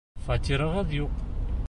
Фатирығыҙ 0.27 0.97
юҡ. 1.01 1.23